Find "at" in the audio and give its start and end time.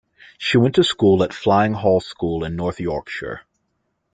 1.23-1.29